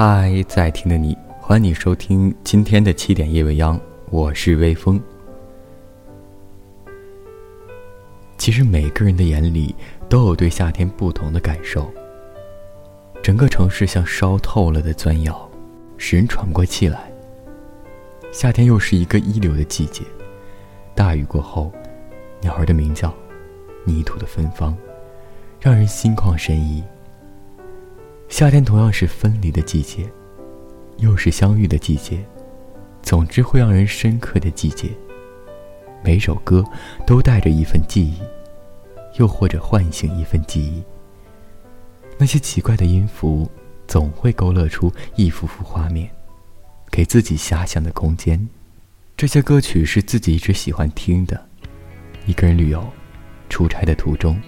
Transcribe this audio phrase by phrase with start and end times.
[0.00, 3.76] 嗨，在听的你，欢迎你收听今天的七点夜未央，
[4.10, 5.02] 我是微风。
[8.36, 9.74] 其实每个人的眼里
[10.08, 11.92] 都有对夏天不同的感受。
[13.20, 15.50] 整个城市像烧透了的钻窑，
[15.96, 17.12] 使人喘不过气来。
[18.30, 20.04] 夏天又是一个一流的季节，
[20.94, 21.72] 大雨过后，
[22.40, 23.12] 鸟儿的鸣叫，
[23.84, 24.78] 泥土的芬芳，
[25.60, 26.84] 让人心旷神怡。
[28.28, 30.08] 夏天同样是分离的季节，
[30.98, 32.22] 又是相遇的季节，
[33.02, 34.90] 总之会让人深刻的季节。
[36.04, 36.62] 每首歌
[37.06, 38.18] 都带着一份记忆，
[39.18, 40.82] 又或者唤醒一份记忆。
[42.18, 43.50] 那些奇怪的音符，
[43.86, 46.08] 总会勾勒出一幅幅画面。
[46.90, 48.48] 给自己遐想的空间。
[49.16, 51.48] 这些歌曲是自己一直喜欢听的。
[52.26, 52.86] 一个人旅游、
[53.48, 54.40] 出差的途中，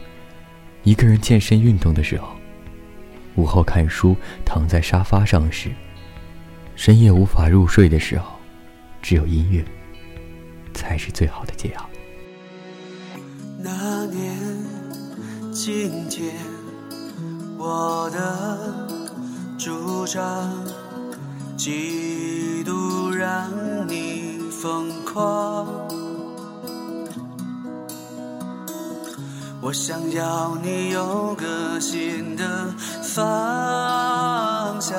[0.82, 2.28] 一个人健身运动的时候，
[3.36, 5.70] 午后看书躺在沙发上时，
[6.74, 8.38] 深夜无法入睡的时候，
[9.00, 9.64] 只有音乐
[10.74, 11.90] 才是最好的解药。
[13.58, 14.36] 那年
[15.52, 16.34] 今天，
[17.58, 18.88] 我的
[19.58, 20.50] 主张。
[21.58, 23.46] 嫉妒让
[23.86, 25.89] 你疯狂，
[29.62, 34.96] 我想要你有个新的方向，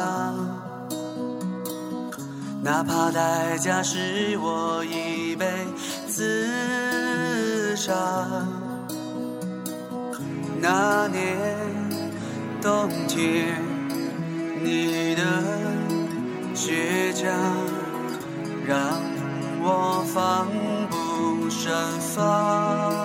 [2.63, 5.45] 哪怕代价是我一辈
[6.07, 7.93] 子伤。
[10.61, 11.57] 那年
[12.61, 13.59] 冬天，
[14.63, 15.21] 你的。
[16.53, 17.27] 倔强
[18.67, 18.77] 让
[19.63, 20.47] 我防
[20.91, 21.73] 不胜
[22.13, 23.00] 防。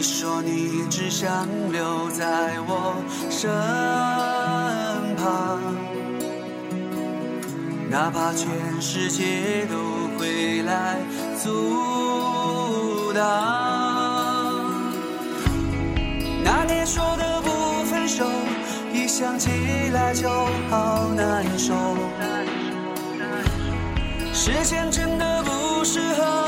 [0.00, 2.94] 你说你只想留在我
[3.28, 3.50] 身
[5.14, 5.60] 旁，
[7.90, 8.48] 哪怕全
[8.80, 9.76] 世界都
[10.18, 10.96] 会来
[11.36, 13.20] 阻挡。
[16.42, 18.24] 那年说的不分手。
[18.94, 19.50] 一想起
[19.92, 20.30] 来就
[20.70, 21.74] 好难受，
[24.32, 26.39] 时间真的不适合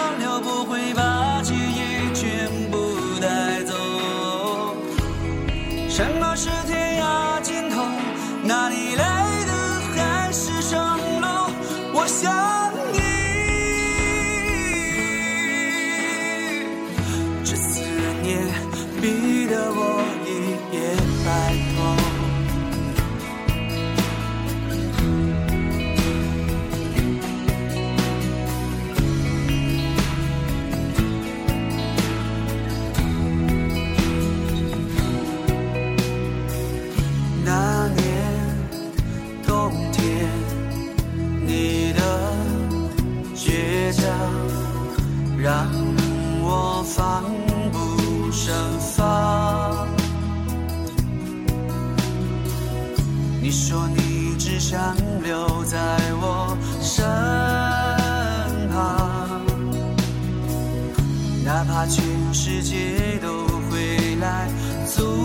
[45.38, 45.69] 让
[46.41, 47.25] 我防
[47.72, 49.88] 不胜防。
[53.41, 57.04] 你说你只想留在我身
[58.70, 59.42] 旁，
[61.44, 64.48] 哪怕全世界都会来
[64.86, 65.22] 阻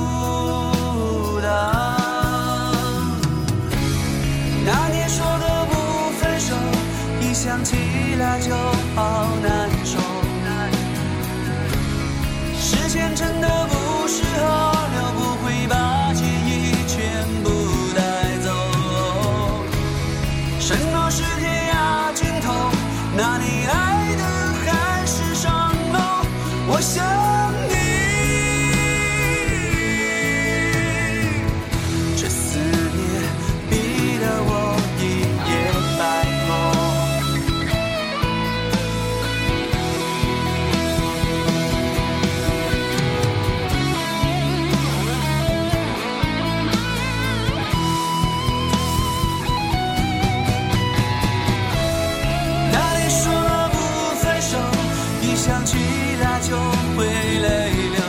[55.47, 55.78] 想起
[56.22, 56.58] 来就
[56.97, 58.02] 会泪流。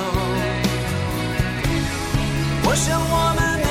[2.64, 3.66] 我想我们没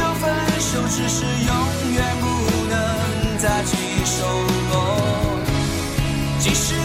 [0.00, 0.22] 有分
[0.58, 1.50] 手，只是永
[1.94, 2.24] 远不
[2.68, 2.74] 能
[3.38, 3.70] 再牵
[4.04, 4.18] 手。
[6.40, 6.81] 即使。